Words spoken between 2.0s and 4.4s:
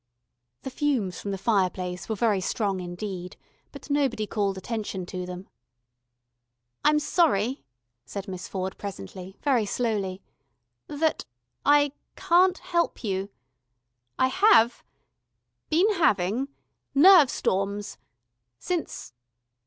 were very strong indeed, but nobody